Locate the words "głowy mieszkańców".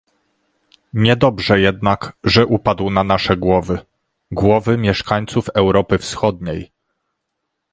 4.31-5.49